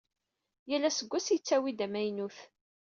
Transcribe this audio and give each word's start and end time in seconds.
Yal 0.69 0.87
asggas 0.89 1.27
yettawi-d 1.31 1.79
amaynut. 1.85 2.37